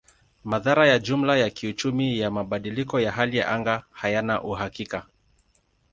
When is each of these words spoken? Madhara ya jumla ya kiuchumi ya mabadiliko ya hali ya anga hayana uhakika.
Madhara 0.43 0.87
ya 0.87 0.99
jumla 0.99 1.37
ya 1.37 1.49
kiuchumi 1.49 2.19
ya 2.19 2.31
mabadiliko 2.31 2.99
ya 2.99 3.11
hali 3.11 3.37
ya 3.37 3.51
anga 3.51 3.83
hayana 3.91 4.43
uhakika. 4.43 5.05